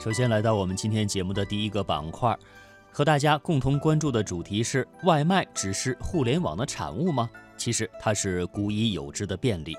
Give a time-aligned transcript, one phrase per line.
[0.00, 2.34] 首先来到我们今天节目的第一个板块，
[2.90, 7.28] 和大家共同关注的主题是：外卖只是互联网的产物吗？
[7.58, 9.76] 其实它是古已有之的便利。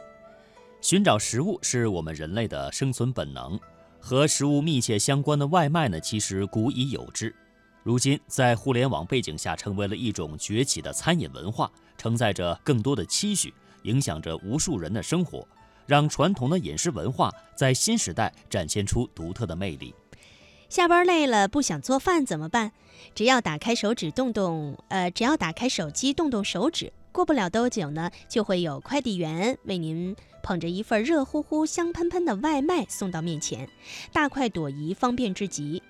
[0.80, 3.60] 寻找食物是我们人类的生存本能，
[4.00, 7.36] 和食物密切相关的外卖呢，其实古已有之。
[7.82, 13.52] 如今在互联网背景下，成为了一种崛起的餐饮文化，承载着更多的期许，
[13.86, 15.48] 影响着无数人的生活，
[15.88, 19.92] 让传统的饮食文化在新时代展现出独特的魅力。
[20.72, 22.72] 下班累了不想做饭怎么办？
[23.14, 33.68] 只要打开手指动动，呃，只要打开手机动动手指，过不了多久呢，就会有快递员为您捧着一份热乎乎、香喷喷的外卖送到面前，
[34.14, 35.84] 大快朵颐，方便至极。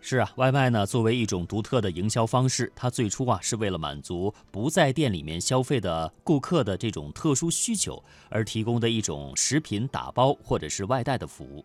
[0.00, 11.64] 是啊，外卖呢作为一种独特的营销方式，它最初啊是为了满足不在店里面消费的顾客的这种特殊需求而提供的一种食品打包或者是外带的服务。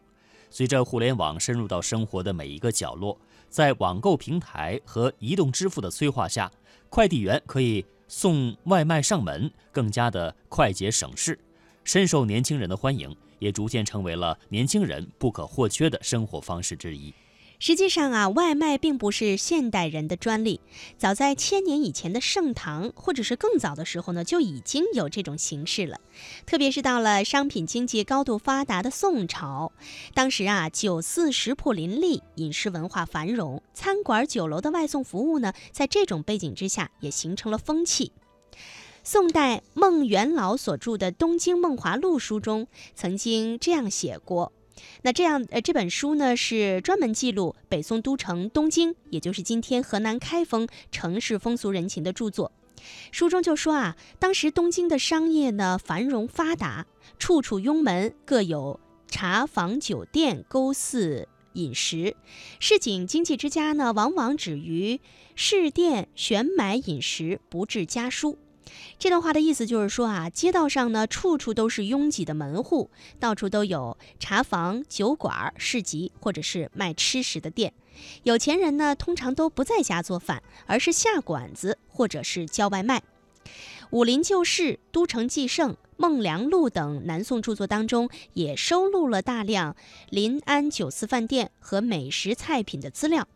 [0.49, 3.17] 随着互联网深入到生活的每一个角落，
[3.49, 6.51] 在网购平台和移动支付的催化下，
[6.89, 11.37] 快递员可以送外卖上门，更加的快捷省事，
[11.83, 17.13] 深受年轻人的欢迎，也逐渐成为了年轻人不可或缺的生活方式之一。
[17.59, 20.61] 实际上啊，外卖并不是现代人的专利，
[20.97, 25.99] 早在千年以前的盛唐，或者是更早的时候呢，就已经有这种形式了。
[26.45, 29.71] 特别是到了商品经济高度发达的宋朝，
[30.13, 38.11] 当时啊，酒肆食铺林立，饮食文化繁荣，餐馆酒楼的外送服务呢，在这种背景之下也形成了风气。
[39.03, 44.51] 宋代孟元老所著的《东京梦华录》书中曾经这样写过。
[45.01, 52.51] 那这样，呃，这本书呢是专门记录北宋都城东京，也就是今天河南开封城市风俗人情的著作。
[53.11, 56.85] 书中就说啊，当时东京的商业呢繁荣发达，
[57.17, 62.15] 处处拥门，各有茶坊、酒店、勾肆饮食。
[62.59, 65.01] 市井经济之家呢，往往止于
[65.35, 68.37] 市店选买饮食，不置家书。
[68.99, 72.89] 这段话的意思就是说啊，街道上呢，处处都是拥挤的门户，
[73.19, 77.73] 到处都有茶房、酒馆、市集，或者是卖吃食的店。
[78.23, 82.99] 有钱人呢，通常都不在家做饭，而是下馆子，或者是叫外卖。
[83.91, 89.75] 《武林旧事》《都城纪胜》《孟良录》等南宋著作当中，也收录了大量
[90.09, 93.27] 临安酒肆饭店和美食菜品的资料。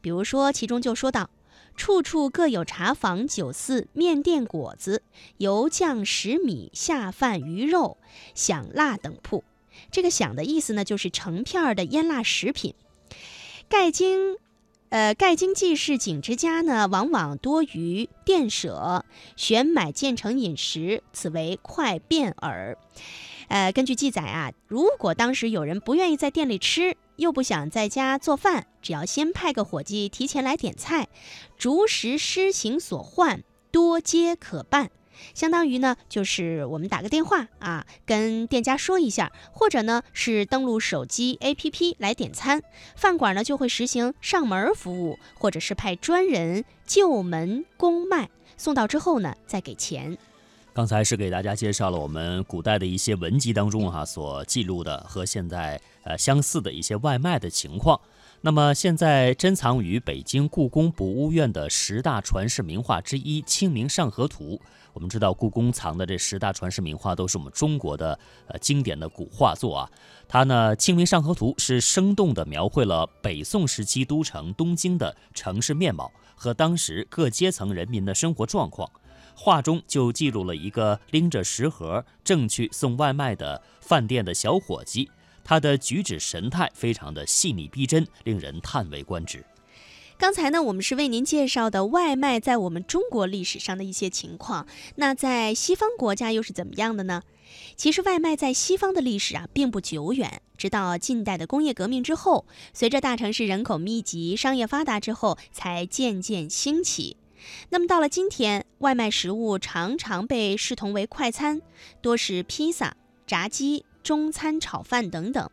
[0.00, 1.30] 比如说，其中就说到。
[1.76, 5.02] 处处各有茶坊、酒肆、面店、果子、
[5.36, 7.98] 油酱、食米、下饭、鱼肉、
[8.34, 9.44] 响辣等铺。
[9.90, 12.74] 这个“响”的意思呢，就是成片儿的腌腊食品。
[13.68, 14.36] 盖京，
[14.88, 19.04] 呃，盖京济世景之家呢，往往多于店舍，
[19.36, 22.78] 选买建成饮食，此为快便耳。
[23.48, 31.08] 呃，根据记载啊，如果当时有人不愿意在店里吃，又不想在家做饭，只要先派个伙计提前来点菜，
[31.56, 34.90] 逐时施行所唤，多皆可办。
[35.32, 42.62] 相当于呢，就是我们打个电话啊，跟店家说一下，或者呢是登录手机 APP 来点餐，
[42.96, 48.28] 饭馆呢就会实行上门服务，或者是派专人就门公卖，
[48.58, 50.18] 送到之后呢再给钱。
[50.76, 57.98] 刚才是给大家介绍了我们古代的一些文集当中哈所记录的和现在呃相似的一些外卖的情况。
[58.42, 64.50] 那么现在珍藏于北京故宫博物院的十大传世名画之一《清明上河图》。
[64.92, 69.90] 我们知道故宫藏的这十大传世名画都是我们中国的呃经典的古画作啊。
[70.28, 78.86] 它呢《清明上河图》是生动地描绘了北宋时期都城东京的城市面貌和当时各阶层人民的生活状况。
[79.38, 85.10] 画中就记录了一个拎着食盒正去送外卖的饭店的小伙计，
[85.44, 89.44] 他的举止神态非常的细腻逼真，令人叹为观止。
[90.18, 97.22] 刚才呢，我们是为您介绍的外卖在我们中国历史上的一些情况，那在西方国家又是怎么样的呢？
[97.76, 107.18] 其实外卖在西方的历史啊并不久远，直到近代的工业革命之后，随着大城市人口密集、商业发达之后，才渐渐兴起。
[107.70, 111.60] 那么到了今天，外卖食物常常被视同为快餐，
[112.00, 112.96] 多是披萨、
[113.26, 115.50] 炸鸡、中餐、炒饭等等。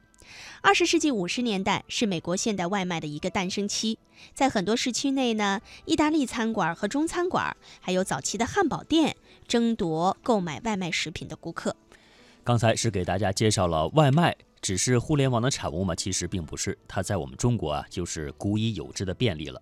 [0.62, 3.98] 二十世纪五十年代是美国现代外卖的一个诞生期，
[4.34, 9.16] 在很多市区内呢，意大利餐馆和中餐馆，还有早期的汉堡店，
[9.48, 11.76] 争夺购买外卖食品的顾客。
[12.44, 14.36] 刚才是给大家介绍了外卖。
[14.64, 15.94] 只是互联网的产物吗？
[15.94, 19.62] 其实并不是，它在我们中国啊，就是古已有之的便利了。